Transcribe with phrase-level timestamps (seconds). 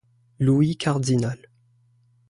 [0.39, 1.37] Louis Cardinal.